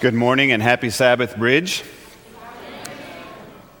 [0.00, 1.82] Good morning and happy Sabbath, Bridge.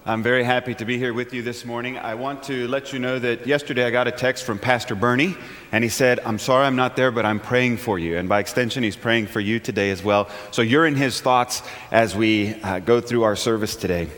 [0.04, 1.96] I'm very happy to be here with you this morning.
[1.96, 5.36] I want to let you know that yesterday I got a text from Pastor Bernie,
[5.70, 8.16] and he said, I'm sorry I'm not there, but I'm praying for you.
[8.16, 10.28] And by extension, he's praying for you today as well.
[10.50, 14.10] So you're in his thoughts as we uh, go through our service today.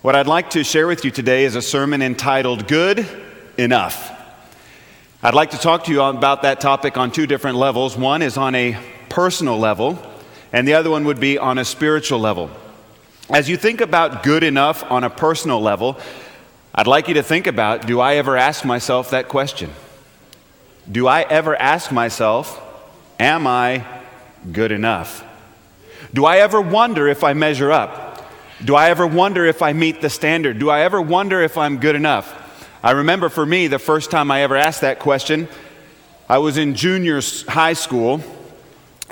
[0.00, 3.06] What I'd like to share with you today is a sermon entitled Good
[3.58, 4.10] Enough.
[5.22, 7.96] I'd like to talk to you about that topic on two different levels.
[7.96, 8.76] One is on a
[9.08, 10.08] personal level
[10.52, 12.50] and the other one would be on a spiritual level.
[13.30, 15.98] As you think about good enough on a personal level,
[16.74, 19.70] I'd like you to think about do I ever ask myself that question?
[20.90, 22.60] Do I ever ask myself,
[23.18, 23.84] am I
[24.50, 25.24] good enough?
[26.12, 28.24] Do I ever wonder if I measure up?
[28.62, 30.58] Do I ever wonder if I meet the standard?
[30.58, 32.38] Do I ever wonder if I'm good enough?
[32.82, 35.48] I remember for me, the first time I ever asked that question,
[36.28, 38.22] I was in junior high school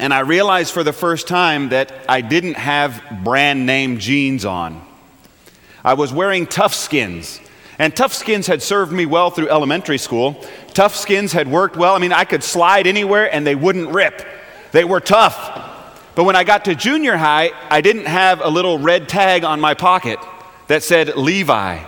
[0.01, 4.85] and I realized for the first time that I didn't have brand name jeans on.
[5.85, 7.41] I was wearing Toughskins.
[7.79, 10.45] And Toughskins had served me well through elementary school.
[10.75, 11.95] Toughskins had worked well.
[11.95, 14.27] I mean, I could slide anywhere and they wouldn't rip.
[14.73, 15.37] They were tough.
[16.15, 19.61] But when I got to junior high, I didn't have a little red tag on
[19.61, 20.19] my pocket
[20.67, 21.83] that said Levi.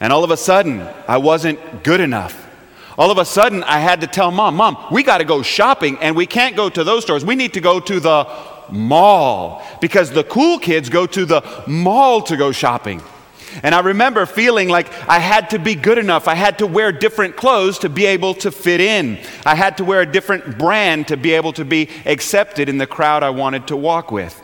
[0.00, 2.43] And all of a sudden, I wasn't good enough.
[2.96, 5.98] All of a sudden, I had to tell mom, Mom, we got to go shopping
[6.00, 7.24] and we can't go to those stores.
[7.24, 8.28] We need to go to the
[8.70, 13.02] mall because the cool kids go to the mall to go shopping.
[13.62, 16.26] And I remember feeling like I had to be good enough.
[16.26, 19.18] I had to wear different clothes to be able to fit in.
[19.46, 22.86] I had to wear a different brand to be able to be accepted in the
[22.86, 24.40] crowd I wanted to walk with.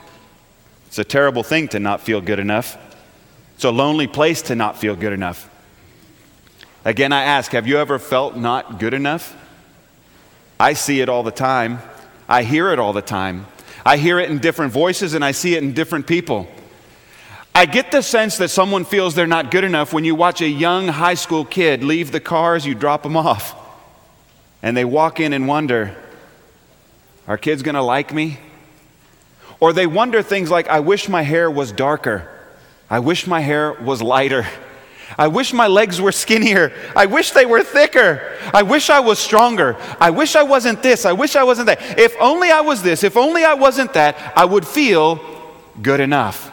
[0.87, 2.77] It's a terrible thing to not feel good enough.
[3.55, 5.49] It's a lonely place to not feel good enough.
[6.85, 9.37] Again, I ask, have you ever felt not good enough?
[10.59, 11.81] I see it all the time.
[12.29, 13.47] I hear it all the time.
[13.85, 16.49] I hear it in different voices and I see it in different people.
[17.55, 20.49] I get the sense that someone feels they're not good enough when you watch a
[20.49, 23.55] young high school kid leave the cars, you drop them off,
[24.63, 25.97] and they walk in and wonder,
[27.27, 28.39] are kids going to like me?
[29.59, 32.29] Or they wonder things like, I wish my hair was darker.
[32.89, 34.47] I wish my hair was lighter.
[35.19, 36.73] I wish my legs were skinnier.
[36.95, 38.37] I wish they were thicker.
[38.55, 39.77] I wish I was stronger.
[40.01, 41.05] I wish I wasn't this.
[41.05, 41.99] I wish I wasn't that.
[41.99, 45.21] If only I was this, if only I wasn't that, I would feel
[45.83, 46.53] good enough.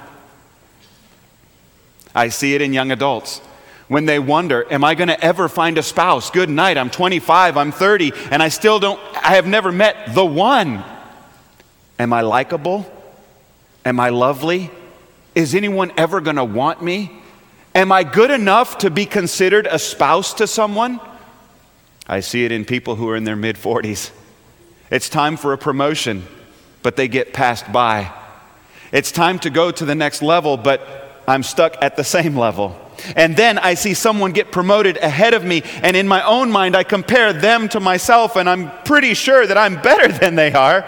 [2.15, 3.41] I see it in young adults
[3.87, 6.29] when they wonder, Am I going to ever find a spouse?
[6.29, 6.77] Good night.
[6.77, 10.83] I'm 25, I'm 30, and I still don't, I have never met the one.
[11.99, 12.91] Am I likable?
[13.85, 14.71] Am I lovely?
[15.35, 17.21] Is anyone ever going to want me?
[17.77, 20.99] Am I good enough to be considered a spouse to someone?
[22.07, 24.09] I see it in people who are in their mid 40s.
[24.89, 26.23] It's time for a promotion,
[26.81, 28.11] but they get passed by.
[28.91, 32.75] It's time to go to the next level, but I'm stuck at the same level.
[33.15, 36.75] And then I see someone get promoted ahead of me, and in my own mind,
[36.75, 40.83] I compare them to myself, and I'm pretty sure that I'm better than they are.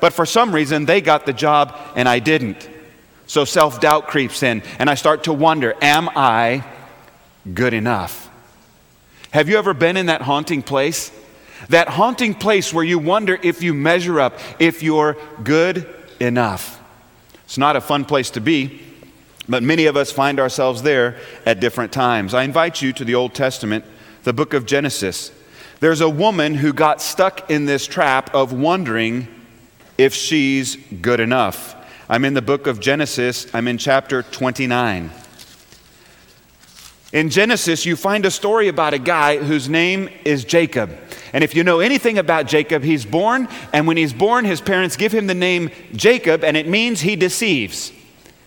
[0.00, 2.68] But for some reason, they got the job and I didn't.
[3.32, 6.66] So self doubt creeps in, and I start to wonder Am I
[7.54, 8.28] good enough?
[9.30, 11.10] Have you ever been in that haunting place?
[11.70, 15.88] That haunting place where you wonder if you measure up, if you're good
[16.20, 16.78] enough.
[17.44, 18.82] It's not a fun place to be,
[19.48, 21.16] but many of us find ourselves there
[21.46, 22.34] at different times.
[22.34, 23.86] I invite you to the Old Testament,
[24.24, 25.32] the book of Genesis.
[25.80, 29.26] There's a woman who got stuck in this trap of wondering
[29.96, 31.76] if she's good enough.
[32.12, 35.10] I'm in the book of Genesis, I'm in chapter 29.
[37.14, 40.90] In Genesis, you find a story about a guy whose name is Jacob.
[41.32, 44.94] And if you know anything about Jacob, he's born, and when he's born, his parents
[44.94, 47.92] give him the name Jacob, and it means he deceives.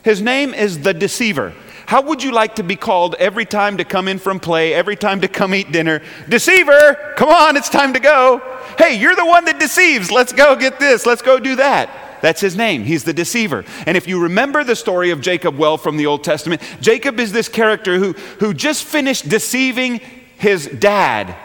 [0.03, 1.55] His name is the deceiver.
[1.87, 4.95] How would you like to be called every time to come in from play, every
[4.95, 6.03] time to come eat dinner?
[6.29, 8.43] Deceiver, come on, it's time to go.
[8.77, 10.11] Hey, you're the one that deceives.
[10.11, 12.04] Let's go get this, let's go do that.
[12.25, 12.85] That's his name.
[12.85, 13.63] He's the deceiver.
[13.85, 17.31] And if you remember the story of Jacob well from the Old Testament, Jacob is
[17.31, 20.01] this character who, who just finished deceiving
[20.37, 21.37] his dad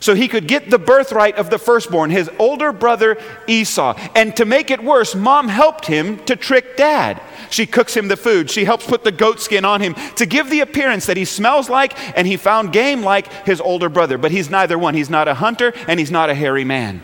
[0.00, 3.16] so he could get the birthright of the firstborn, his older brother
[3.46, 3.98] Esau.
[4.14, 7.22] And to make it worse, mom helped him to trick dad.
[7.48, 10.50] She cooks him the food, she helps put the goat skin on him to give
[10.50, 14.18] the appearance that he smells like and he found game like his older brother.
[14.18, 14.92] But he's neither one.
[14.92, 17.00] He's not a hunter and he's not a hairy man.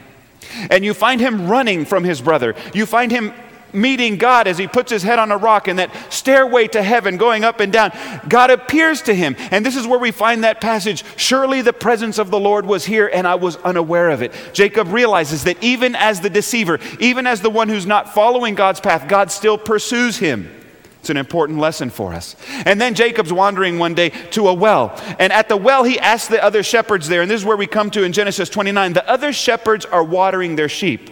[0.71, 2.55] And you find him running from his brother.
[2.75, 3.33] You find him
[3.73, 7.17] meeting God as he puts his head on a rock in that stairway to heaven
[7.17, 7.93] going up and down.
[8.29, 9.37] God appears to him.
[9.51, 12.85] And this is where we find that passage Surely the presence of the Lord was
[12.85, 14.33] here, and I was unaware of it.
[14.53, 18.81] Jacob realizes that even as the deceiver, even as the one who's not following God's
[18.81, 20.51] path, God still pursues him.
[21.01, 22.37] It's an important lesson for us.
[22.67, 24.95] And then Jacob's wandering one day to a well.
[25.19, 27.67] And at the well, he asks the other shepherds there, and this is where we
[27.67, 28.93] come to in Genesis 29.
[28.93, 31.11] The other shepherds are watering their sheep.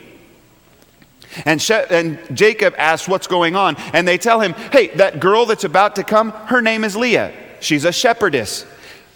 [1.46, 3.76] And, she- and Jacob asks what's going on.
[3.94, 7.32] And they tell him, hey, that girl that's about to come, her name is Leah.
[7.61, 8.67] She's a shepherdess.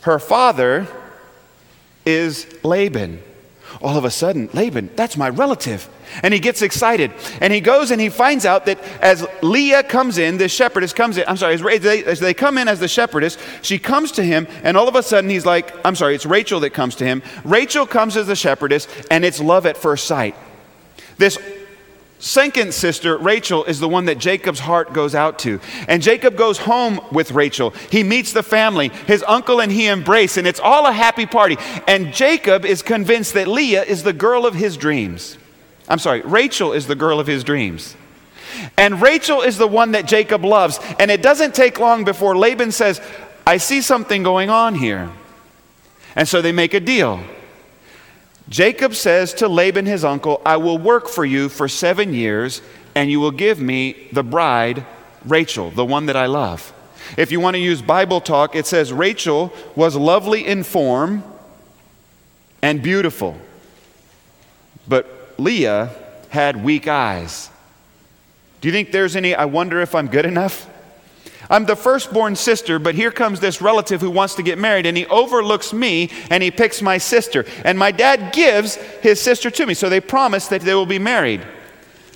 [0.02, 0.86] Her father
[2.06, 3.22] is Laban.
[3.80, 5.88] All of a sudden, Laban, that's my relative.
[6.22, 7.12] And he gets excited.
[7.40, 11.18] And he goes and he finds out that as Leah comes in, the shepherdess comes
[11.18, 14.22] in, I'm sorry, as they, as they come in as the shepherdess, she comes to
[14.22, 17.04] him, and all of a sudden he's like, I'm sorry, it's Rachel that comes to
[17.04, 17.22] him.
[17.44, 20.34] Rachel comes as the shepherdess, and it's love at first sight.
[21.18, 21.38] This
[22.18, 25.60] second sister, Rachel, is the one that Jacob's heart goes out to.
[25.88, 27.70] And Jacob goes home with Rachel.
[27.90, 28.88] He meets the family.
[29.06, 31.56] His uncle and he embrace, and it's all a happy party.
[31.86, 35.36] And Jacob is convinced that Leah is the girl of his dreams.
[35.88, 37.96] I'm sorry, Rachel is the girl of his dreams.
[38.76, 40.78] And Rachel is the one that Jacob loves.
[40.98, 43.00] And it doesn't take long before Laban says,
[43.46, 45.10] I see something going on here.
[46.14, 47.20] And so they make a deal.
[48.48, 52.60] Jacob says to Laban, his uncle, I will work for you for seven years,
[52.94, 54.84] and you will give me the bride,
[55.24, 56.72] Rachel, the one that I love.
[57.16, 61.24] If you want to use Bible talk, it says Rachel was lovely in form
[62.60, 63.36] and beautiful,
[65.38, 65.90] Leah
[66.28, 67.50] had weak eyes.
[68.60, 70.68] Do you think there's any, I wonder if I'm good enough?
[71.50, 74.96] I'm the firstborn sister, but here comes this relative who wants to get married, and
[74.96, 77.44] he overlooks me and he picks my sister.
[77.64, 80.98] And my dad gives his sister to me, so they promise that they will be
[80.98, 81.42] married.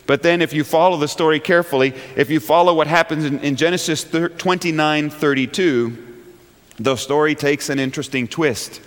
[0.06, 3.56] But then, if you follow the story carefully, if you follow what happens in, in
[3.56, 6.06] Genesis 29 32,
[6.78, 8.80] the story takes an interesting twist.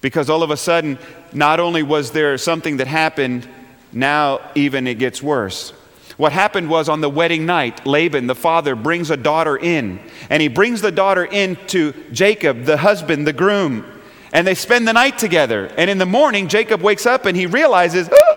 [0.00, 0.98] Because all of a sudden,
[1.32, 3.48] not only was there something that happened,
[3.92, 5.72] now even it gets worse.
[6.16, 10.00] What happened was on the wedding night, Laban, the father, brings a daughter in,
[10.30, 13.84] and he brings the daughter in to Jacob, the husband, the groom,
[14.32, 15.66] and they spend the night together.
[15.78, 18.36] And in the morning, Jacob wakes up and he realizes, oh,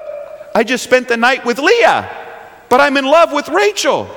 [0.54, 2.10] I just spent the night with Leah,
[2.70, 4.10] but I'm in love with Rachel,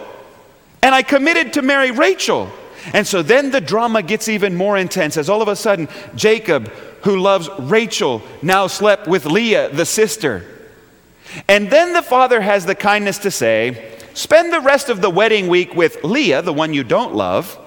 [0.83, 2.51] and I committed to marry Rachel.
[2.93, 6.71] And so then the drama gets even more intense as all of a sudden, Jacob,
[7.05, 10.45] who loves Rachel, now slept with Leah, the sister.
[11.49, 15.49] And then the father has the kindness to say, Spend the rest of the wedding
[15.49, 17.59] week with Leah, the one you don't love,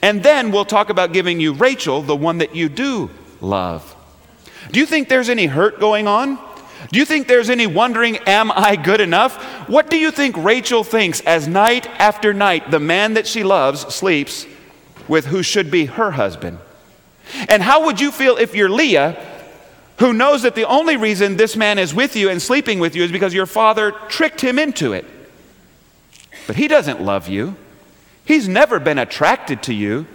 [0.00, 3.10] and then we'll talk about giving you Rachel, the one that you do
[3.40, 3.96] love.
[4.70, 6.38] Do you think there's any hurt going on?
[6.90, 9.42] Do you think there's any wondering, am I good enough?
[9.68, 13.80] What do you think Rachel thinks as night after night the man that she loves
[13.94, 14.46] sleeps
[15.08, 16.58] with who should be her husband?
[17.48, 19.28] And how would you feel if you're Leah
[20.02, 23.04] who knows that the only reason this man is with you and sleeping with you
[23.04, 25.04] is because your father tricked him into it.
[26.48, 27.54] But he doesn't love you,
[28.24, 30.06] he's never been attracted to you,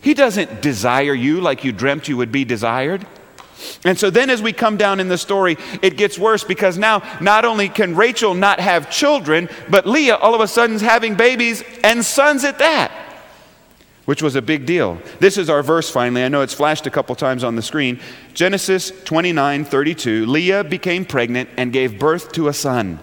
[0.00, 3.06] he doesn't desire you like you dreamt you would be desired.
[3.84, 7.02] And so then, as we come down in the story, it gets worse because now
[7.20, 11.16] not only can Rachel not have children, but Leah all of a sudden is having
[11.16, 12.90] babies and sons at that
[14.04, 14.98] which was a big deal.
[15.18, 16.24] This is our verse finally.
[16.24, 18.00] I know it's flashed a couple times on the screen.
[18.34, 20.26] Genesis 29 32.
[20.26, 22.98] Leah became pregnant and gave birth to a son.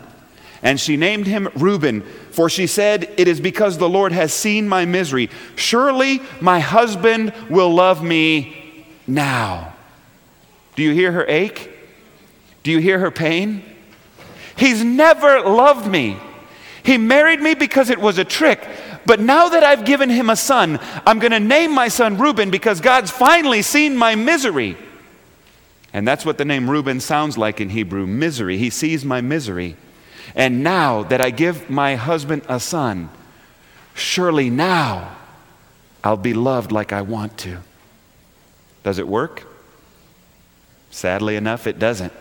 [0.63, 4.69] And she named him Reuben, for she said, It is because the Lord has seen
[4.69, 5.29] my misery.
[5.55, 9.73] Surely my husband will love me now.
[10.75, 11.71] Do you hear her ache?
[12.63, 13.63] Do you hear her pain?
[14.55, 16.17] He's never loved me.
[16.83, 18.67] He married me because it was a trick.
[19.05, 22.51] But now that I've given him a son, I'm going to name my son Reuben
[22.51, 24.77] because God's finally seen my misery.
[25.93, 28.57] And that's what the name Reuben sounds like in Hebrew misery.
[28.57, 29.75] He sees my misery.
[30.35, 33.09] And now that I give my husband a son,
[33.93, 35.17] surely now
[36.03, 37.57] I'll be loved like I want to.
[38.83, 39.47] Does it work?
[40.89, 42.13] Sadly enough, it doesn't.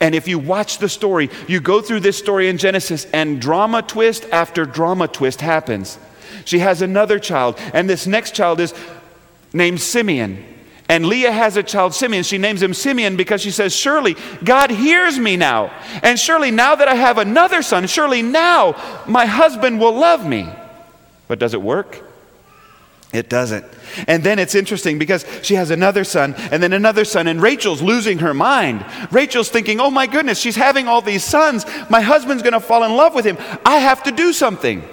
[0.00, 3.82] And if you watch the story, you go through this story in Genesis, and drama
[3.82, 5.98] twist after drama twist happens.
[6.44, 8.74] She has another child, and this next child is
[9.52, 10.44] named Simeon.
[10.88, 12.22] And Leah has a child, Simeon.
[12.22, 15.72] She names him Simeon because she says, Surely God hears me now.
[16.02, 20.48] And surely now that I have another son, surely now my husband will love me.
[21.26, 22.04] But does it work?
[23.12, 23.64] It doesn't.
[24.06, 27.82] And then it's interesting because she has another son and then another son, and Rachel's
[27.82, 28.84] losing her mind.
[29.10, 31.64] Rachel's thinking, oh my goodness, she's having all these sons.
[31.88, 33.38] My husband's going to fall in love with him.
[33.64, 34.84] I have to do something.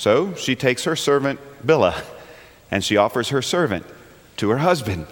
[0.00, 2.02] So she takes her servant, Bilhah,
[2.70, 3.84] and she offers her servant
[4.38, 5.06] to her husband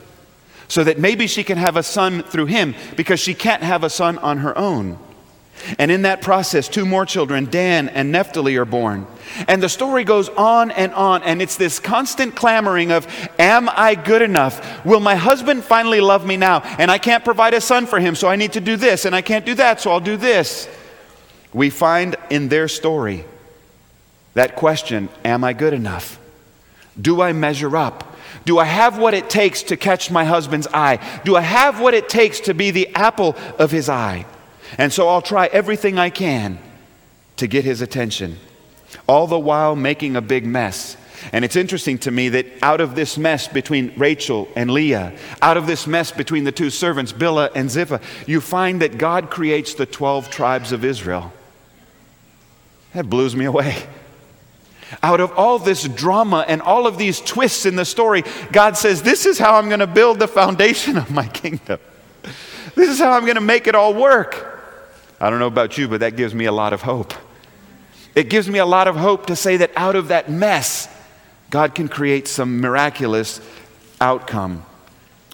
[0.67, 3.91] so that maybe she can have a son through him because she can't have a
[3.91, 4.99] son on her own.
[5.79, 9.07] And in that process, two more children, Dan and Naphtali, are born.
[9.47, 13.07] And the story goes on and on, and it's this constant clamoring of,
[13.39, 14.87] Am I good enough?
[14.87, 16.61] Will my husband finally love me now?
[16.79, 19.15] And I can't provide a son for him, so I need to do this, and
[19.15, 20.67] I can't do that, so I'll do this.
[21.53, 23.27] We find in their story
[24.35, 26.19] that question Am I good enough?
[27.01, 28.17] Do I measure up?
[28.45, 30.99] Do I have what it takes to catch my husband's eye?
[31.25, 34.27] Do I have what it takes to be the apple of his eye?
[34.77, 36.59] And so I'll try everything I can
[37.37, 38.37] to get his attention,
[39.07, 40.97] all the while making a big mess.
[41.33, 45.57] And it's interesting to me that out of this mess between Rachel and Leah, out
[45.57, 49.75] of this mess between the two servants, Bilhah and Zilpah, you find that God creates
[49.75, 51.33] the 12 tribes of Israel.
[52.95, 53.87] That blows me away.
[55.03, 59.03] Out of all this drama and all of these twists in the story, God says,
[59.03, 61.79] This is how I'm going to build the foundation of my kingdom.
[62.75, 64.55] This is how I'm going to make it all work.
[65.21, 67.13] I don't know about you, but that gives me a lot of hope.
[68.15, 70.89] It gives me a lot of hope to say that out of that mess,
[71.51, 73.41] God can create some miraculous
[74.01, 74.65] outcome.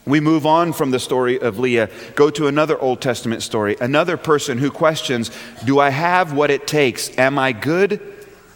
[0.07, 4.17] We move on from the story of Leah, go to another Old Testament story, another
[4.17, 5.31] person who questions
[5.65, 7.17] Do I have what it takes?
[7.19, 8.01] Am I good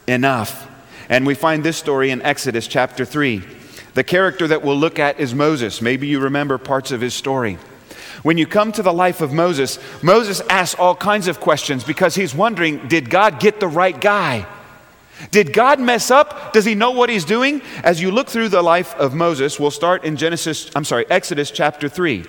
[0.06, 0.67] enough?
[1.08, 3.42] And we find this story in Exodus chapter 3.
[3.94, 5.80] The character that we'll look at is Moses.
[5.80, 7.58] Maybe you remember parts of his story.
[8.22, 12.14] When you come to the life of Moses, Moses asks all kinds of questions because
[12.14, 14.46] he's wondering did God get the right guy?
[15.30, 16.52] Did God mess up?
[16.52, 17.60] Does he know what he's doing?
[17.82, 21.50] As you look through the life of Moses, we'll start in Genesis, I'm sorry, Exodus
[21.50, 22.24] chapter 3.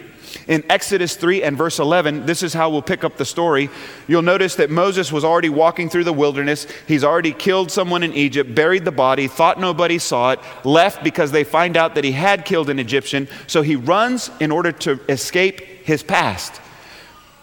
[0.48, 3.70] In Exodus 3 and verse 11, this is how we'll pick up the story.
[4.08, 6.68] You'll notice that Moses was already walking through the wilderness.
[6.88, 11.32] He's already killed someone in Egypt, buried the body, thought nobody saw it, left because
[11.32, 13.28] they find out that he had killed an Egyptian.
[13.48, 16.60] So he runs in order to escape his past.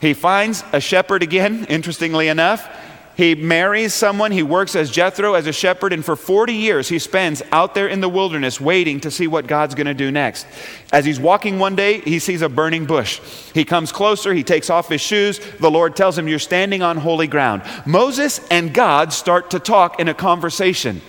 [0.01, 2.69] He finds a shepherd again, interestingly enough.
[3.17, 6.99] He marries someone, he works as Jethro, as a shepherd, and for 40 years he
[6.99, 10.47] spends out there in the wilderness waiting to see what God's going to do next.
[10.93, 13.21] As he's walking one day, he sees a burning bush.
[13.55, 15.41] He comes closer, he takes off his shoes.
[15.61, 17.63] The Lord tells him, You're standing on holy ground.
[17.87, 21.01] Moses and God start to talk in a conversation.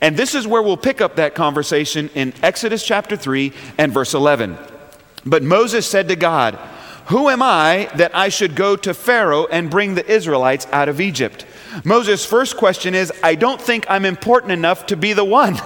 [0.00, 4.14] And this is where we'll pick up that conversation in Exodus chapter 3 and verse
[4.14, 4.58] 11.
[5.24, 6.58] But Moses said to God,
[7.06, 11.00] Who am I that I should go to Pharaoh and bring the Israelites out of
[11.00, 11.46] Egypt?
[11.84, 15.58] Moses' first question is I don't think I'm important enough to be the one.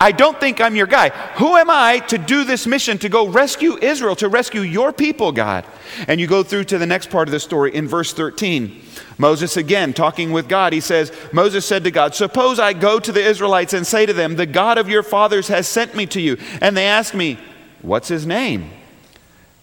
[0.00, 1.10] I don't think I'm your guy.
[1.36, 5.32] Who am I to do this mission to go rescue Israel, to rescue your people,
[5.32, 5.64] God?
[6.08, 8.80] And you go through to the next part of the story in verse 13.
[9.18, 13.12] Moses again talking with God, he says, Moses said to God, Suppose I go to
[13.12, 16.20] the Israelites and say to them, The God of your fathers has sent me to
[16.20, 16.38] you.
[16.60, 17.38] And they ask me,
[17.82, 18.70] What's his name?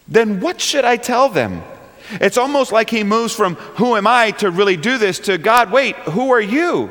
[0.06, 1.62] Then what should I tell them?
[2.20, 5.72] It's almost like he moves from who am I to really do this to God,
[5.72, 6.90] wait, who are you?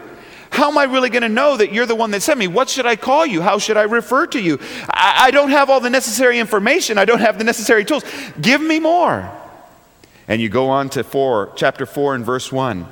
[0.52, 2.48] How am I really going to know that you're the one that sent me?
[2.48, 3.42] What should I call you?
[3.42, 4.60] How should I refer to you?
[4.90, 6.98] I, I, don't have all the necessary information.
[6.98, 8.04] I don't have the necessary tools.
[8.40, 9.32] Give me more.
[10.28, 12.86] And you go on to 4, chapter 4 and verse 1.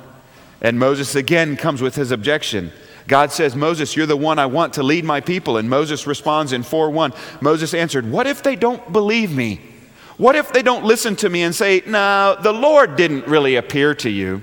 [0.62, 2.72] And Moses again comes with his objection.
[3.06, 5.58] God says, Moses, you're the one I want to lead my people.
[5.58, 7.12] And Moses responds in 4 1.
[7.42, 9.60] Moses answered, What if they don't believe me?
[10.20, 13.94] What if they don't listen to me and say, No, the Lord didn't really appear
[13.94, 14.42] to you?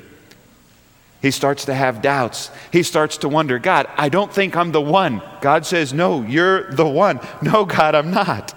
[1.22, 2.50] He starts to have doubts.
[2.74, 5.22] He starts to wonder, God, I don't think I'm the one.
[5.40, 7.20] God says, No, you're the one.
[7.44, 8.56] No, God, I'm not.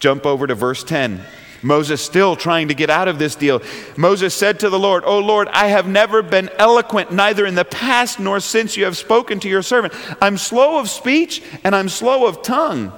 [0.00, 1.24] Jump over to verse 10.
[1.62, 3.62] Moses still trying to get out of this deal.
[3.96, 7.64] Moses said to the Lord, Oh Lord, I have never been eloquent, neither in the
[7.64, 9.94] past nor since you have spoken to your servant.
[10.20, 12.92] I'm slow of speech and I'm slow of tongue.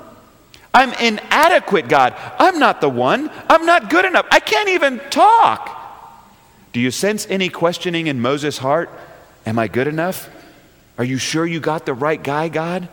[0.72, 2.14] I'm inadequate, God.
[2.38, 3.30] I'm not the one.
[3.48, 4.26] I'm not good enough.
[4.30, 5.75] I can't even talk.
[6.72, 8.90] Do you sense any questioning in Moses' heart?
[9.46, 10.28] Am I good enough?
[10.98, 12.88] Are you sure you got the right guy, God?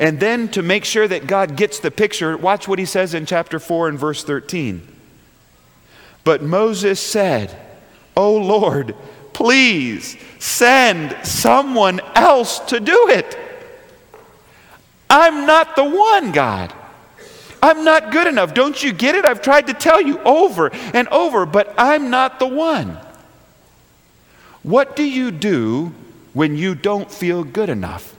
[0.00, 3.26] And then to make sure that God gets the picture, watch what he says in
[3.26, 4.86] chapter 4 and verse 13.
[6.24, 7.56] But Moses said,
[8.16, 8.94] Oh Lord,
[9.32, 13.38] please send someone else to do it.
[15.08, 16.74] I'm not the one, God.
[17.62, 18.54] I'm not good enough.
[18.54, 19.24] Don't you get it?
[19.24, 22.98] I've tried to tell you over and over, but I'm not the one.
[24.62, 25.92] What do you do
[26.32, 28.16] when you don't feel good enough?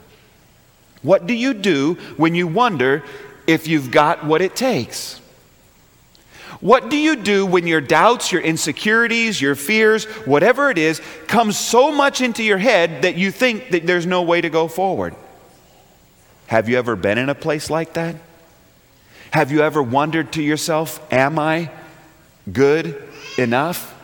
[1.02, 3.02] What do you do when you wonder
[3.46, 5.20] if you've got what it takes?
[6.60, 11.58] What do you do when your doubts, your insecurities, your fears, whatever it is, comes
[11.58, 15.14] so much into your head that you think that there's no way to go forward?
[16.48, 18.16] Have you ever been in a place like that?
[19.32, 21.70] Have you ever wondered to yourself, Am I
[22.52, 23.02] good
[23.38, 23.96] enough?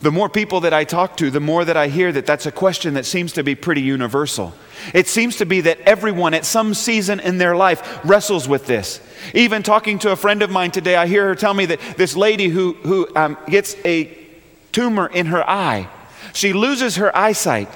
[0.00, 2.52] The more people that I talk to, the more that I hear that that's a
[2.52, 4.54] question that seems to be pretty universal.
[4.94, 8.98] It seems to be that everyone at some season in their life wrestles with this.
[9.34, 12.16] Even talking to a friend of mine today, I hear her tell me that this
[12.16, 14.16] lady who, who um, gets a
[14.72, 15.86] tumor in her eye,
[16.32, 17.68] she loses her eyesight.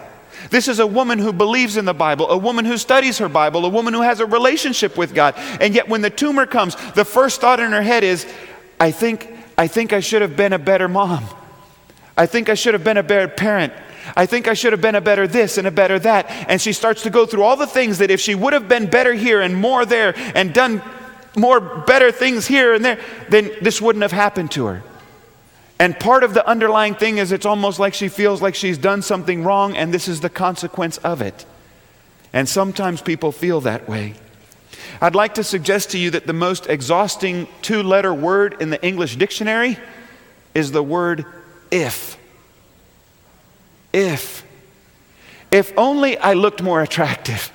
[0.50, 3.64] This is a woman who believes in the Bible, a woman who studies her Bible,
[3.64, 5.34] a woman who has a relationship with God.
[5.36, 8.26] And yet, when the tumor comes, the first thought in her head is,
[8.78, 11.24] I think, I think I should have been a better mom.
[12.16, 13.72] I think I should have been a better parent.
[14.16, 16.30] I think I should have been a better this and a better that.
[16.48, 18.88] And she starts to go through all the things that if she would have been
[18.88, 20.82] better here and more there and done
[21.36, 24.82] more better things here and there, then this wouldn't have happened to her.
[25.78, 29.02] And part of the underlying thing is it's almost like she feels like she's done
[29.02, 31.44] something wrong and this is the consequence of it.
[32.32, 34.14] And sometimes people feel that way.
[35.00, 38.84] I'd like to suggest to you that the most exhausting two letter word in the
[38.84, 39.78] English dictionary
[40.54, 41.24] is the word
[41.70, 42.16] if.
[43.92, 44.44] If.
[45.50, 47.52] If only I looked more attractive.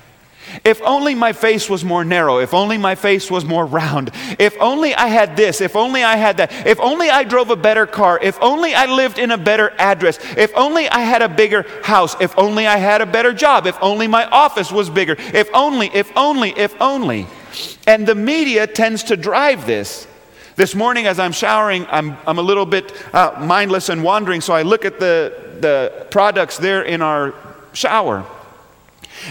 [0.64, 4.56] If only my face was more narrow, if only my face was more round, if
[4.60, 7.86] only I had this, if only I had that, if only I drove a better
[7.86, 11.64] car, if only I lived in a better address, if only I had a bigger
[11.82, 15.48] house, if only I had a better job, if only my office was bigger, if
[15.54, 17.26] only, if only, if only.
[17.86, 20.06] And the media tends to drive this.
[20.56, 24.52] This morning, as I'm showering, I'm, I'm a little bit uh, mindless and wandering, so
[24.52, 27.34] I look at the, the products there in our
[27.72, 28.26] shower.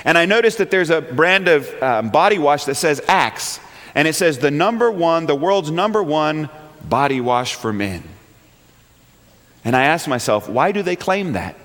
[0.05, 3.59] And I noticed that there's a brand of um, body wash that says Axe,
[3.95, 6.50] and it says the number one, the world's number one
[6.88, 8.03] body wash for men.
[9.65, 11.55] And I asked myself, why do they claim that?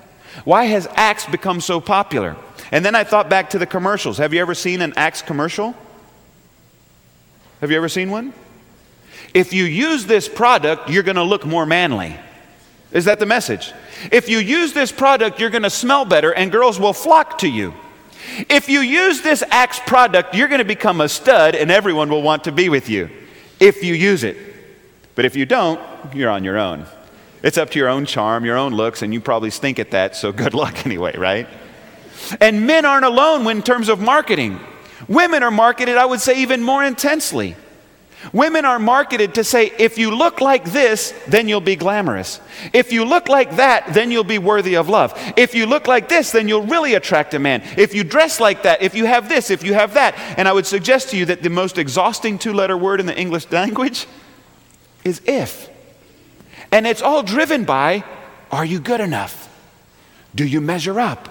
[0.43, 2.35] Why has Axe become so popular?
[2.71, 4.17] And then I thought back to the commercials.
[4.17, 5.75] Have you ever seen an Axe commercial?
[7.61, 8.33] Have you ever seen one?
[9.33, 12.17] If you use this product, you're going to look more manly.
[12.91, 13.73] Is that the message?
[14.11, 17.49] If you use this product, you're going to smell better and girls will flock to
[17.49, 17.73] you.
[18.49, 22.21] If you use this Axe product, you're going to become a stud and everyone will
[22.21, 23.09] want to be with you
[23.59, 24.37] if you use it.
[25.15, 25.79] But if you don't,
[26.13, 26.85] you're on your own.
[27.41, 30.15] It's up to your own charm, your own looks, and you probably stink at that,
[30.15, 31.47] so good luck anyway, right?
[32.41, 34.59] And men aren't alone in terms of marketing.
[35.07, 37.55] Women are marketed, I would say, even more intensely.
[38.33, 42.39] Women are marketed to say, if you look like this, then you'll be glamorous.
[42.73, 45.13] If you look like that, then you'll be worthy of love.
[45.37, 47.61] If you look like this, then you'll really attract a man.
[47.77, 50.15] If you dress like that, if you have this, if you have that.
[50.37, 53.17] And I would suggest to you that the most exhausting two letter word in the
[53.17, 54.07] English language
[55.03, 55.69] is if.
[56.71, 58.03] And it's all driven by
[58.51, 59.49] are you good enough?
[60.33, 61.29] Do you measure up?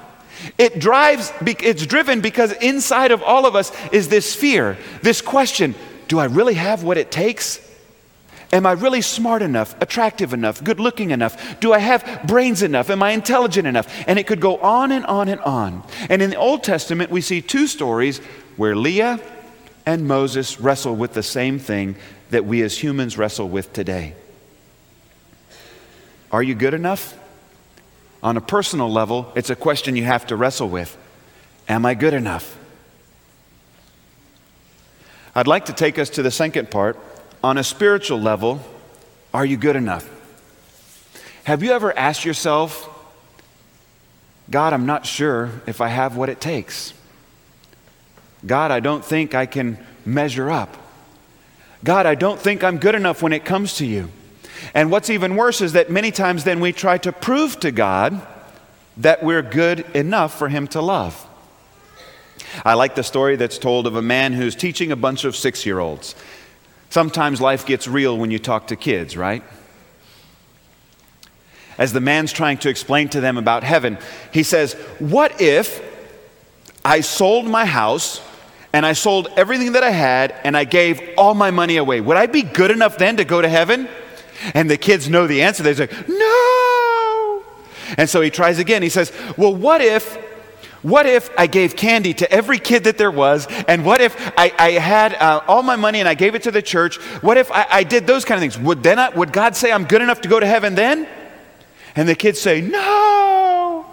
[0.58, 5.74] It drives, it's driven because inside of all of us is this fear, this question
[6.08, 7.60] do I really have what it takes?
[8.52, 11.58] Am I really smart enough, attractive enough, good looking enough?
[11.58, 12.88] Do I have brains enough?
[12.88, 13.92] Am I intelligent enough?
[14.06, 15.82] And it could go on and on and on.
[16.08, 18.18] And in the Old Testament, we see two stories
[18.56, 19.18] where Leah
[19.84, 21.96] and Moses wrestle with the same thing
[22.30, 24.14] that we as humans wrestle with today.
[26.30, 27.18] Are you good enough?
[28.22, 30.96] On a personal level, it's a question you have to wrestle with.
[31.68, 32.56] Am I good enough?
[35.34, 36.98] I'd like to take us to the second part.
[37.42, 38.60] On a spiritual level,
[39.32, 40.08] are you good enough?
[41.44, 42.88] Have you ever asked yourself,
[44.50, 46.94] God, I'm not sure if I have what it takes?
[48.46, 50.76] God, I don't think I can measure up.
[51.82, 54.08] God, I don't think I'm good enough when it comes to you.
[54.72, 58.26] And what's even worse is that many times then we try to prove to God
[58.96, 61.26] that we're good enough for Him to love.
[62.64, 65.64] I like the story that's told of a man who's teaching a bunch of six
[65.64, 66.14] year olds.
[66.90, 69.42] Sometimes life gets real when you talk to kids, right?
[71.76, 73.98] As the man's trying to explain to them about heaven,
[74.32, 75.82] he says, What if
[76.84, 78.20] I sold my house
[78.72, 82.00] and I sold everything that I had and I gave all my money away?
[82.00, 83.88] Would I be good enough then to go to heaven?
[84.54, 85.62] And the kids know the answer.
[85.62, 87.42] They say, No.
[87.96, 88.82] And so he tries again.
[88.82, 90.16] He says, Well, what if
[90.84, 93.46] what if I gave candy to every kid that there was?
[93.66, 96.50] And what if I, I had uh, all my money and I gave it to
[96.50, 96.96] the church?
[97.22, 98.62] What if I, I did those kind of things?
[98.62, 101.08] Would, then I, would God say I'm good enough to go to heaven then?
[101.96, 103.86] And the kids say, No.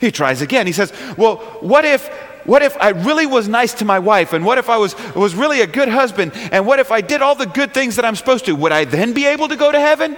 [0.00, 0.66] He tries again.
[0.66, 2.08] He says, Well, what if
[2.44, 4.32] what if I really was nice to my wife?
[4.32, 6.32] And what if I was, was really a good husband?
[6.34, 8.56] And what if I did all the good things that I'm supposed to?
[8.56, 10.16] Would I then be able to go to heaven?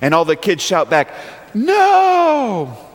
[0.00, 1.14] And all the kids shout back,
[1.54, 2.93] No!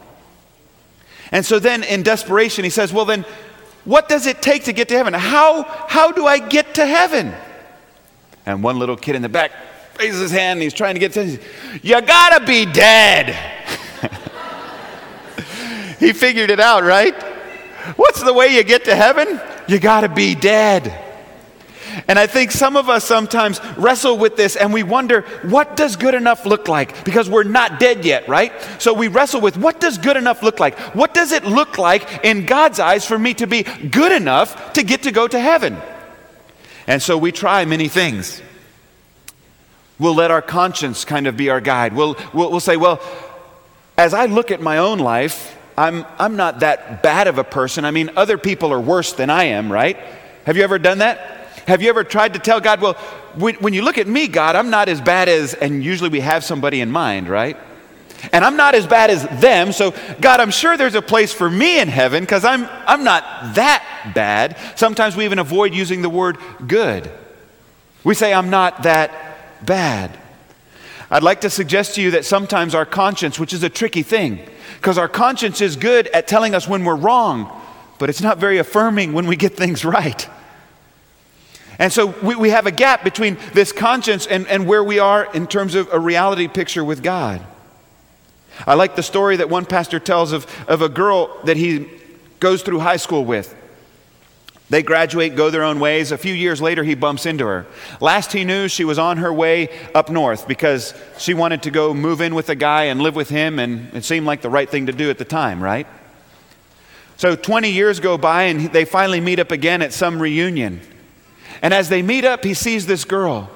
[1.31, 3.25] And so then in desperation, he says, Well, then,
[3.85, 5.13] what does it take to get to heaven?
[5.13, 7.33] How, how do I get to heaven?
[8.45, 9.51] And one little kid in the back
[9.99, 11.39] raises his hand and he's trying to get to
[11.81, 13.35] You gotta be dead.
[15.99, 17.15] he figured it out, right?
[17.95, 19.39] What's the way you get to heaven?
[19.67, 21.08] You gotta be dead.
[22.07, 25.95] And I think some of us sometimes wrestle with this and we wonder, what does
[25.95, 27.03] good enough look like?
[27.03, 28.53] Because we're not dead yet, right?
[28.79, 30.77] So we wrestle with, what does good enough look like?
[30.95, 34.83] What does it look like in God's eyes for me to be good enough to
[34.83, 35.77] get to go to heaven?
[36.87, 38.41] And so we try many things.
[39.99, 41.93] We'll let our conscience kind of be our guide.
[41.93, 43.01] We'll, we'll, we'll say, well,
[43.97, 47.85] as I look at my own life, I'm, I'm not that bad of a person.
[47.85, 49.97] I mean, other people are worse than I am, right?
[50.45, 51.38] Have you ever done that?
[51.69, 52.95] Have you ever tried to tell God, well,
[53.35, 56.19] when, when you look at me, God, I'm not as bad as, and usually we
[56.19, 57.55] have somebody in mind, right?
[58.33, 61.47] And I'm not as bad as them, so God, I'm sure there's a place for
[61.47, 64.57] me in heaven because I'm, I'm not that bad.
[64.77, 67.11] Sometimes we even avoid using the word good.
[68.03, 70.17] We say, I'm not that bad.
[71.11, 74.39] I'd like to suggest to you that sometimes our conscience, which is a tricky thing,
[74.77, 77.61] because our conscience is good at telling us when we're wrong,
[77.99, 80.27] but it's not very affirming when we get things right.
[81.79, 85.33] And so we, we have a gap between this conscience and, and where we are
[85.33, 87.41] in terms of a reality picture with God.
[88.67, 91.89] I like the story that one pastor tells of, of a girl that he
[92.41, 93.55] goes through high school with.
[94.69, 96.11] They graduate, go their own ways.
[96.11, 97.65] A few years later, he bumps into her.
[97.99, 101.93] Last he knew, she was on her way up north because she wanted to go
[101.93, 104.69] move in with a guy and live with him, and it seemed like the right
[104.69, 105.87] thing to do at the time, right?
[107.17, 110.81] So 20 years go by, and they finally meet up again at some reunion.
[111.61, 113.49] And as they meet up, he sees this girl.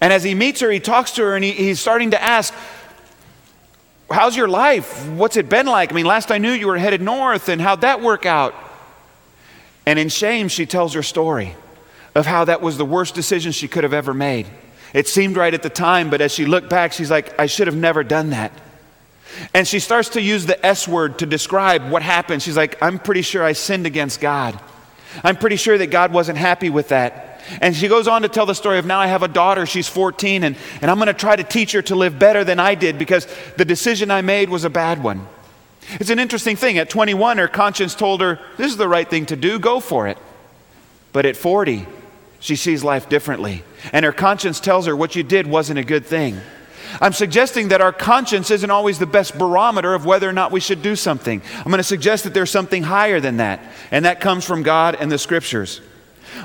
[0.00, 2.52] And as he meets her, he talks to her and he, he's starting to ask,
[4.10, 5.08] How's your life?
[5.08, 5.90] What's it been like?
[5.90, 8.54] I mean, last I knew you were headed north, and how'd that work out?
[9.86, 11.56] And in shame, she tells her story
[12.14, 14.46] of how that was the worst decision she could have ever made.
[14.92, 17.66] It seemed right at the time, but as she looked back, she's like, I should
[17.66, 18.52] have never done that.
[19.54, 22.42] And she starts to use the S word to describe what happened.
[22.42, 24.60] She's like, I'm pretty sure I sinned against God.
[25.22, 27.40] I'm pretty sure that God wasn't happy with that.
[27.60, 29.88] And she goes on to tell the story of now I have a daughter, she's
[29.88, 32.74] 14, and, and I'm going to try to teach her to live better than I
[32.74, 35.26] did because the decision I made was a bad one.
[35.94, 36.78] It's an interesting thing.
[36.78, 40.06] At 21, her conscience told her, This is the right thing to do, go for
[40.06, 40.18] it.
[41.12, 41.86] But at 40,
[42.38, 43.64] she sees life differently.
[43.92, 46.40] And her conscience tells her what you did wasn't a good thing.
[47.00, 50.60] I'm suggesting that our conscience isn't always the best barometer of whether or not we
[50.60, 51.42] should do something.
[51.58, 54.96] I'm going to suggest that there's something higher than that, and that comes from God
[54.96, 55.80] and the scriptures.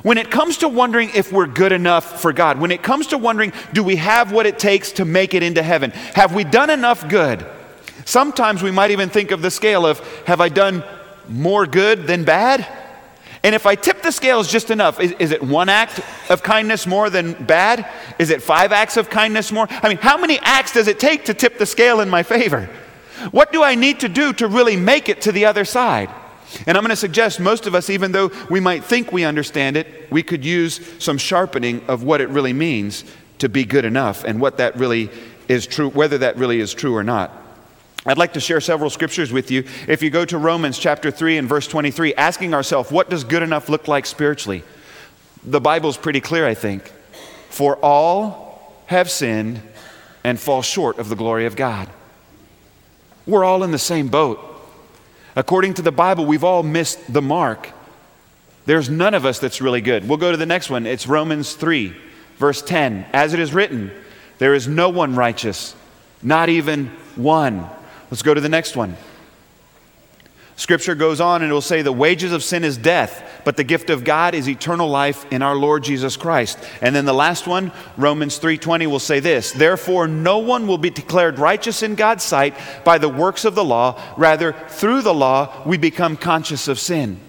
[0.03, 3.17] When it comes to wondering if we're good enough for God, when it comes to
[3.17, 5.91] wondering, do we have what it takes to make it into heaven?
[5.91, 7.45] Have we done enough good?
[8.05, 10.83] Sometimes we might even think of the scale of, have I done
[11.27, 12.67] more good than bad?
[13.43, 16.87] And if I tip the scales just enough, is, is, it one act of kindness
[16.87, 17.89] more than bad?
[18.19, 19.67] Is it five acts of kindness more?
[19.69, 22.69] I mean, how many acts does it take to tip the scale in my favor?
[23.31, 26.09] What do I need to do to really make it to the other side?
[26.65, 29.75] And I'm going to suggest most of us, even though we might think we understand
[29.75, 33.03] it, we could use some sharpening of what it really means
[33.39, 35.09] to be good enough and what that really
[35.47, 37.31] is true, whether that really is true or not.
[38.05, 39.65] I'd like to share several scriptures with you.
[39.87, 43.43] If you go to Romans chapter 3 and verse 23, asking ourselves, what does good
[43.43, 44.63] enough look like spiritually?
[45.43, 46.89] The Bible's pretty clear, I think.
[47.49, 49.61] For all have sinned
[50.23, 51.89] and fall short of the glory of God.
[53.25, 54.39] We're all in the same boat.
[55.35, 57.69] According to the Bible, we've all missed the mark.
[58.65, 60.07] There's none of us that's really good.
[60.07, 60.85] We'll go to the next one.
[60.85, 61.95] It's Romans 3,
[62.37, 63.05] verse 10.
[63.13, 63.91] As it is written,
[64.39, 65.75] there is no one righteous,
[66.21, 67.69] not even one.
[68.09, 68.95] Let's go to the next one.
[70.57, 73.63] Scripture goes on and it will say, The wages of sin is death, but the
[73.63, 76.57] gift of God is eternal life in our Lord Jesus Christ.
[76.81, 80.89] And then the last one, Romans 3:20 will say this, Therefore no one will be
[80.89, 85.61] declared righteous in God's sight by the works of the law, rather through the law
[85.63, 87.19] we become conscious of sin.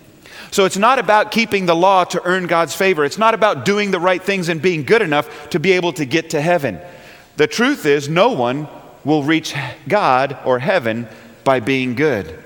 [0.50, 3.04] So it's not about keeping the law to earn God's favor.
[3.04, 6.06] It's not about doing the right things and being good enough to be able to
[6.06, 6.80] get to heaven.
[7.36, 8.68] The truth is no one
[9.09, 9.55] will reach
[9.88, 11.09] God or heaven
[11.42, 12.44] by being good.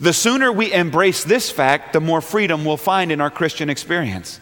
[0.00, 4.40] The sooner we embrace this fact, the more freedom we'll find in our Christian experience.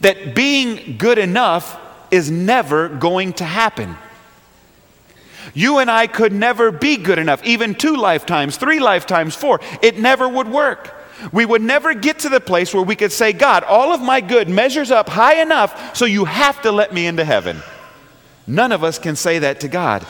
[0.00, 3.96] That being good enough is never going to happen.
[5.54, 9.60] You and I could never be good enough, even two lifetimes, three lifetimes, four.
[9.80, 10.94] It never would work.
[11.32, 14.20] We would never get to the place where we could say, God, all of my
[14.20, 17.62] good measures up high enough, so you have to let me into heaven.
[18.46, 20.06] None of us can say that to God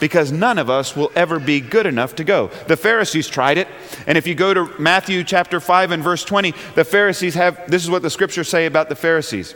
[0.00, 2.48] because none of us will ever be good enough to go.
[2.66, 3.68] The Pharisees tried it.
[4.06, 7.82] And if you go to Matthew chapter 5 and verse 20, the Pharisees have this
[7.82, 9.54] is what the scriptures say about the Pharisees.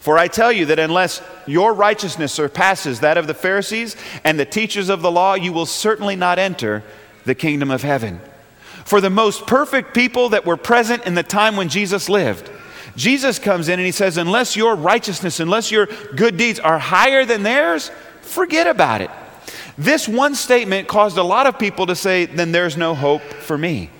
[0.00, 4.46] For I tell you that unless your righteousness surpasses that of the Pharisees and the
[4.46, 6.82] teachers of the law, you will certainly not enter
[7.24, 8.20] the kingdom of heaven.
[8.84, 12.50] For the most perfect people that were present in the time when Jesus lived,
[12.96, 17.24] Jesus comes in and he says, Unless your righteousness, unless your good deeds are higher
[17.24, 19.10] than theirs, forget about it.
[19.78, 23.56] This one statement caused a lot of people to say, Then there's no hope for
[23.56, 23.90] me.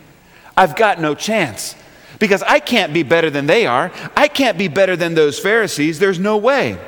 [0.57, 1.74] I've got no chance
[2.18, 3.90] because I can't be better than they are.
[4.16, 5.98] I can't be better than those Pharisees.
[5.98, 6.78] There's no way.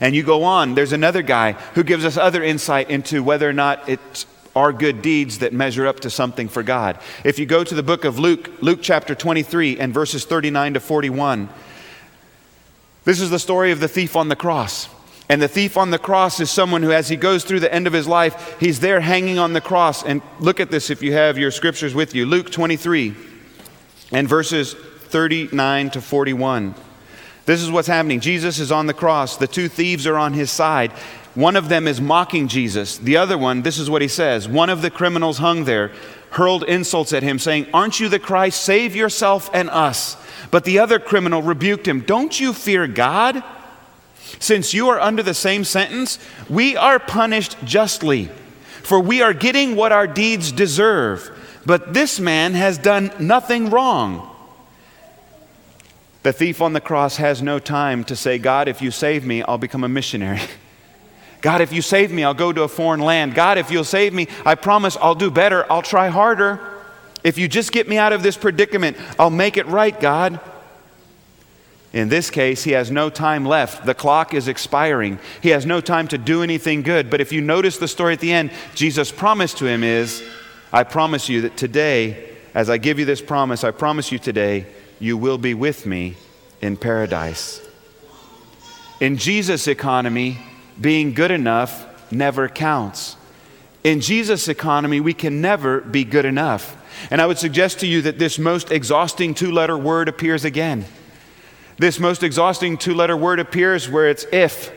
[0.00, 3.52] And you go on, there's another guy who gives us other insight into whether or
[3.52, 6.98] not it's our good deeds that measure up to something for God.
[7.22, 10.80] If you go to the book of Luke, Luke chapter 23 and verses 39 to
[10.80, 11.48] 41,
[13.04, 14.88] this is the story of the thief on the cross.
[15.28, 17.86] And the thief on the cross is someone who, as he goes through the end
[17.86, 20.02] of his life, he's there hanging on the cross.
[20.04, 22.26] And look at this if you have your scriptures with you.
[22.26, 23.14] Luke 23
[24.12, 26.74] and verses 39 to 41.
[27.44, 28.20] This is what's happening.
[28.20, 30.92] Jesus is on the cross, the two thieves are on his side.
[31.36, 32.96] One of them is mocking Jesus.
[32.96, 35.92] The other one, this is what he says one of the criminals hung there,
[36.30, 38.62] hurled insults at him, saying, Aren't you the Christ?
[38.62, 40.16] Save yourself and us.
[40.50, 43.44] But the other criminal rebuked him, Don't you fear God?
[44.38, 46.18] Since you are under the same sentence,
[46.48, 48.30] we are punished justly,
[48.82, 51.30] for we are getting what our deeds deserve.
[51.66, 54.34] But this man has done nothing wrong.
[56.22, 59.42] The thief on the cross has no time to say, God, if you save me,
[59.42, 60.40] I'll become a missionary.
[61.40, 63.34] God, if you save me, I'll go to a foreign land.
[63.34, 65.70] God, if you'll save me, I promise I'll do better.
[65.70, 66.60] I'll try harder.
[67.22, 70.40] If you just get me out of this predicament, I'll make it right, God.
[71.92, 73.86] In this case, he has no time left.
[73.86, 75.18] The clock is expiring.
[75.40, 77.08] He has no time to do anything good.
[77.08, 80.22] But if you notice the story at the end, Jesus' promise to him is
[80.72, 84.66] I promise you that today, as I give you this promise, I promise you today,
[84.98, 86.16] you will be with me
[86.60, 87.66] in paradise.
[89.00, 90.38] In Jesus' economy,
[90.80, 93.16] being good enough never counts.
[93.84, 96.76] In Jesus' economy, we can never be good enough.
[97.10, 100.84] And I would suggest to you that this most exhausting two letter word appears again.
[101.78, 104.72] This most exhausting two letter word appears where it's if.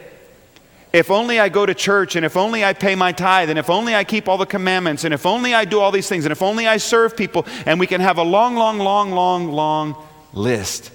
[0.91, 3.69] If only I go to church, and if only I pay my tithe, and if
[3.69, 6.31] only I keep all the commandments, and if only I do all these things, and
[6.31, 9.95] if only I serve people, and we can have a long, long, long, long, long
[10.33, 10.91] list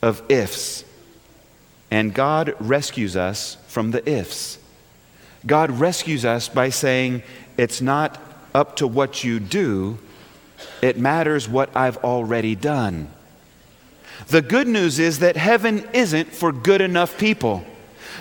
[0.00, 0.84] of ifs.
[1.90, 4.56] And God rescues us from the ifs.
[5.44, 7.22] God rescues us by saying,
[7.58, 8.18] It's not
[8.54, 9.98] up to what you do,
[10.80, 13.10] it matters what I've already done.
[14.28, 17.66] The good news is that heaven isn't for good enough people.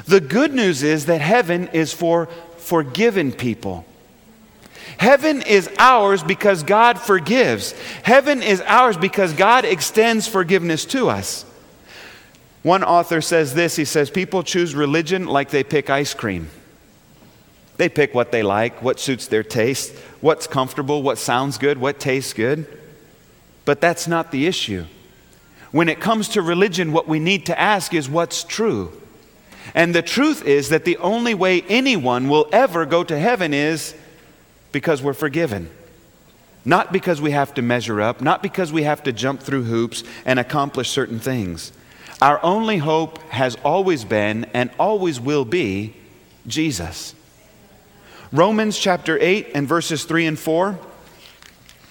[0.03, 2.25] The good news is that heaven is for
[2.57, 3.85] forgiven people.
[4.97, 7.71] Heaven is ours because God forgives.
[8.03, 11.45] Heaven is ours because God extends forgiveness to us.
[12.65, 16.49] One author says this he says, People choose religion like they pick ice cream.
[17.77, 21.99] They pick what they like, what suits their taste, what's comfortable, what sounds good, what
[21.99, 22.65] tastes good.
[23.65, 24.85] But that's not the issue.
[25.71, 28.99] When it comes to religion, what we need to ask is what's true.
[29.75, 33.93] And the truth is that the only way anyone will ever go to heaven is
[34.71, 35.69] because we're forgiven.
[36.65, 40.03] Not because we have to measure up, not because we have to jump through hoops
[40.25, 41.71] and accomplish certain things.
[42.21, 45.93] Our only hope has always been and always will be
[46.47, 47.13] Jesus.
[48.31, 50.79] Romans chapter 8 and verses 3 and 4.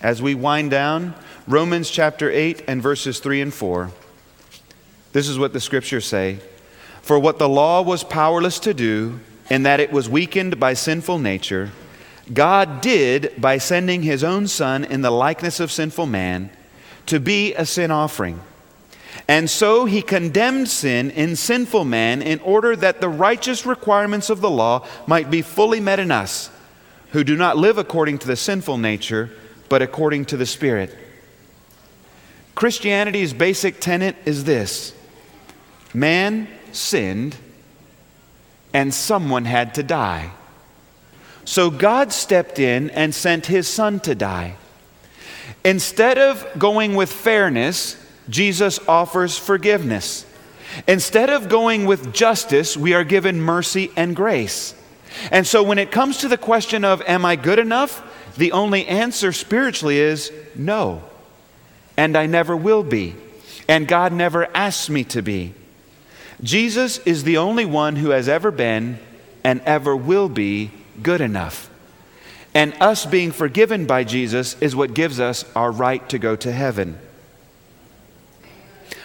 [0.01, 1.15] As we wind down,
[1.47, 3.91] Romans chapter 8 and verses 3 and 4.
[5.13, 6.39] This is what the scriptures say
[7.03, 11.19] For what the law was powerless to do, in that it was weakened by sinful
[11.19, 11.71] nature,
[12.33, 16.51] God did by sending his own Son in the likeness of sinful man
[17.07, 18.41] to be a sin offering.
[19.29, 24.41] And so he condemned sin in sinful man in order that the righteous requirements of
[24.41, 26.51] the law might be fully met in us,
[27.13, 29.31] who do not live according to the sinful nature,
[29.69, 30.97] but according to the Spirit.
[32.55, 34.95] Christianity's basic tenet is this
[35.93, 37.37] man sinned,
[38.73, 40.33] and someone had to die.
[41.45, 44.57] So God stepped in and sent his son to die.
[45.65, 47.97] Instead of going with fairness,
[48.29, 50.27] Jesus offers forgiveness.
[50.89, 54.75] Instead of going with justice, we are given mercy and grace.
[55.31, 58.03] And so when it comes to the question of, am I good enough?
[58.37, 61.03] The only answer spiritually is no.
[61.97, 63.15] and I never will be,
[63.69, 65.55] and God never asks me to be.
[66.43, 68.99] Jesus is the only one who has ever been
[69.43, 70.71] and ever will be
[71.03, 71.71] good enough.
[72.53, 76.53] And us being forgiven by Jesus is what gives us our right to go to
[76.53, 76.99] heaven.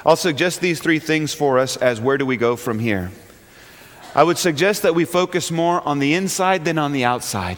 [0.06, 3.12] I'll suggest these three things for us as where do we go from here?
[4.16, 7.58] I would suggest that we focus more on the inside than on the outside.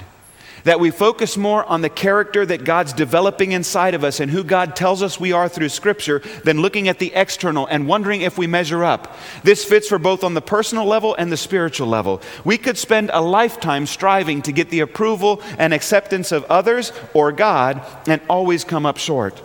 [0.63, 4.43] That we focus more on the character that God's developing inside of us and who
[4.43, 8.37] God tells us we are through Scripture than looking at the external and wondering if
[8.37, 9.15] we measure up.
[9.43, 12.21] This fits for both on the personal level and the spiritual level.
[12.43, 17.31] We could spend a lifetime striving to get the approval and acceptance of others or
[17.31, 19.41] God and always come up short.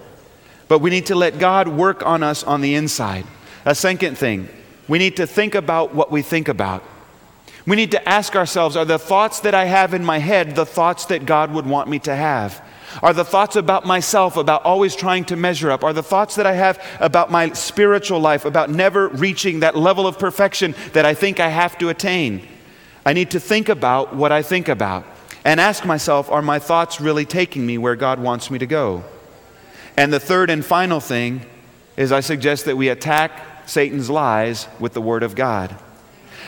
[0.69, 3.25] But we need to let God work on us on the inside.
[3.65, 4.49] A second thing,
[4.89, 6.83] we need to think about what we think about.
[7.67, 10.67] We need to ask ourselves are the thoughts that I have in my head the
[10.67, 12.63] thoughts that God would want me to have?
[13.03, 15.83] Are the thoughts about myself, about always trying to measure up?
[15.83, 20.07] Are the thoughts that I have about my spiritual life, about never reaching that level
[20.07, 22.47] of perfection that I think I have to attain?
[23.05, 25.05] I need to think about what I think about
[25.45, 29.05] and ask myself, are my thoughts really taking me where God wants me to go?
[29.97, 31.47] And the third and final thing
[31.97, 35.77] is I suggest that we attack Satan's lies with the Word of God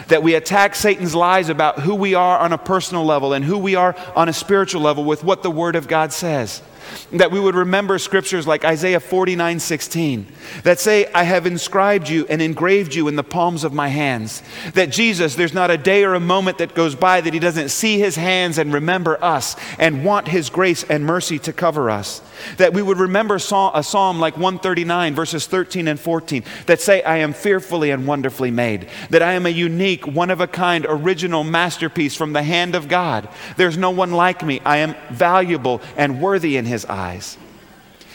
[0.06, 3.58] that we attack Satan's lies about who we are on a personal level and who
[3.58, 6.62] we are on a spiritual level with what the Word of God says.
[7.12, 10.26] That we would remember scriptures like Isaiah 49 16
[10.62, 14.42] that say, I have inscribed you and engraved you in the palms of my hands.
[14.74, 17.70] That Jesus, there's not a day or a moment that goes by that he doesn't
[17.70, 22.20] see his hands and remember us and want his grace and mercy to cover us.
[22.56, 27.18] That we would remember a psalm like 139, verses 13 and 14, that say, I
[27.18, 28.88] am fearfully and wonderfully made.
[29.10, 32.88] That I am a unique, one of a kind, original masterpiece from the hand of
[32.88, 33.28] God.
[33.56, 34.60] There's no one like me.
[34.64, 37.36] I am valuable and worthy in his eyes.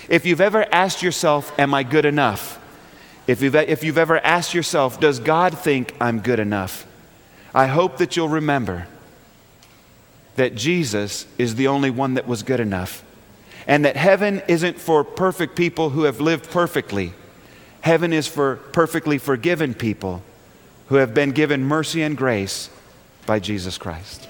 [0.10, 2.60] If you've ever asked yourself, Am I good enough?
[3.28, 6.86] If you've, if you've ever asked yourself, Does God think I'm good enough?
[7.54, 8.88] I hope that you'll remember
[10.36, 13.04] that Jesus is the only one that was good enough
[13.68, 17.14] and that heaven isn't for perfect people who have lived perfectly.
[17.82, 20.24] Heaven is for perfectly forgiven people
[20.88, 22.70] who have been given mercy and grace
[23.26, 24.28] by Jesus Christ.